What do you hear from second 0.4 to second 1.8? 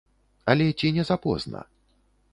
Але ці не запозна?